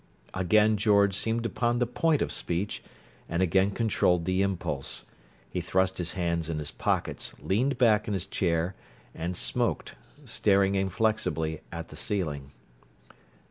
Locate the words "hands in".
6.13-6.57